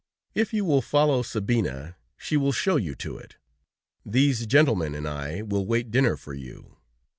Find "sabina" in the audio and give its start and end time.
1.21-1.95